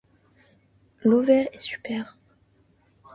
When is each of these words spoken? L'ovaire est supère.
L'ovaire 1.03 1.45
est 1.53 1.59
supère. 1.61 2.17